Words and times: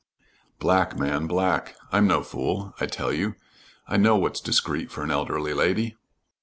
"Black, 0.57 0.97
man, 0.97 1.27
black. 1.27 1.75
I'm 1.91 2.07
no 2.07 2.23
fool, 2.23 2.73
I 2.79 2.87
tell 2.87 3.13
you. 3.13 3.35
I 3.87 3.97
know 3.97 4.15
what's 4.15 4.41
discreet 4.41 4.89
for 4.89 5.03
an 5.03 5.11
elderly 5.11 5.53
lady." 5.53 5.95